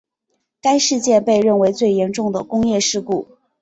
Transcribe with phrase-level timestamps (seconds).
[0.61, 3.37] 该事件被认为最严重的工业事故。